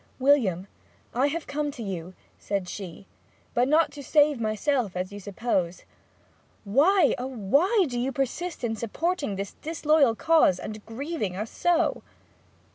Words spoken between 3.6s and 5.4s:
not to save myself as you